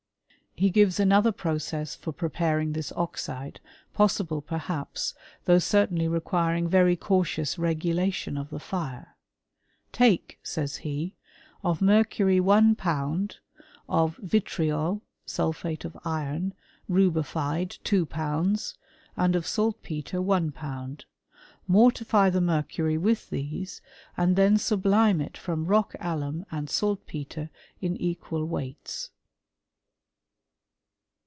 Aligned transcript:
"* 0.61 0.61
He 0.61 0.69
gives 0.69 0.99
another 0.99 1.31
process 1.31 1.95
for 1.95 2.11
prepar 2.11 2.61
ing 2.61 2.73
this 2.73 2.91
oxide, 2.95 3.59
possible, 3.95 4.41
perhaps, 4.43 5.15
though 5.45 5.57
certainly 5.59 6.07
re 6.09 6.19
quiring 6.19 6.67
very 6.67 6.95
cautious 6.97 7.57
regulation 7.57 8.37
of 8.37 8.49
the 8.51 8.59
fire.'' 8.59 9.15
Take,'' 9.93 10.39
sa3f8 10.43 10.77
he, 10.79 11.15
^' 11.63 11.63
of 11.67 11.81
mercury 11.81 12.39
one 12.41 12.75
pound, 12.75 13.37
of 13.89 14.17
vitriol 14.17 15.01
(sulphate 15.25 15.83
of 15.85 15.97
iron) 16.05 16.53
rubified 16.89 17.79
two 17.83 18.05
pounds, 18.05 18.77
and 19.17 19.35
of 19.37 19.47
saltpetre 19.47 20.21
one 20.21 20.51
pound. 20.51 21.05
Mortify 21.67 22.29
the 22.29 22.41
mercury 22.41 22.97
with 22.99 23.29
these, 23.31 23.81
and 24.17 24.35
then 24.35 24.57
snblime 24.57 25.25
it 25.25 25.37
from 25.37 25.65
rock 25.65 25.95
alum 25.99 26.45
and 26.51 26.69
saltpetre 26.69 27.49
in 27.81 27.97
equal 27.97 28.47
wc%hts." 28.47 29.09